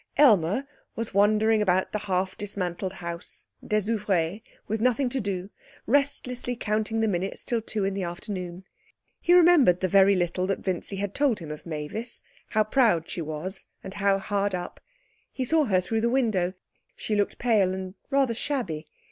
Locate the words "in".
7.85-7.93